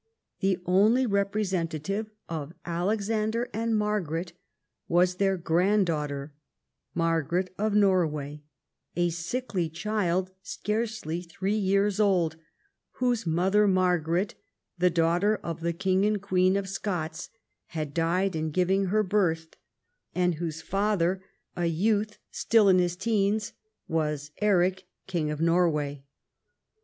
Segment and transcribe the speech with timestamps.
[0.39, 4.33] The only representative of Alexander and Margaret
[4.87, 6.33] was their granddaughter,
[6.95, 8.41] Margaret of Norway,
[8.95, 12.35] a sickly child scarcely three years old,
[12.93, 14.33] whose mother, Margaret,
[14.75, 17.29] the daughter of the King and Queen of Scots,
[17.67, 19.55] had died in giving her birth,
[20.15, 21.23] and whose father,
[21.55, 23.53] a youth still in his teens,
[23.87, 26.01] was Eric, King of Norway.